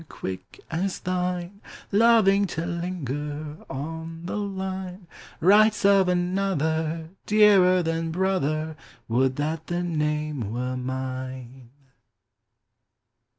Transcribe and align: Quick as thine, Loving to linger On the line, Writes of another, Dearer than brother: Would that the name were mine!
Quick 0.09 0.59
as 0.71 0.97
thine, 1.01 1.61
Loving 1.91 2.47
to 2.47 2.65
linger 2.65 3.57
On 3.69 4.25
the 4.25 4.35
line, 4.35 5.05
Writes 5.39 5.85
of 5.85 6.07
another, 6.09 7.11
Dearer 7.27 7.83
than 7.83 8.09
brother: 8.09 8.75
Would 9.07 9.35
that 9.35 9.67
the 9.67 9.83
name 9.83 10.51
were 10.51 10.75
mine! 10.75 11.69